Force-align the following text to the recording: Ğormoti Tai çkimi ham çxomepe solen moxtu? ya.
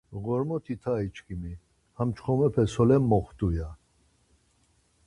Ğormoti 0.23 0.75
Tai 0.83 1.07
çkimi 1.15 1.53
ham 1.97 2.09
çxomepe 2.15 2.63
solen 2.73 3.03
moxtu? 3.11 3.47
ya. 3.57 3.69